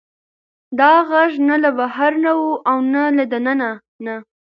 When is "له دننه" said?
3.17-3.69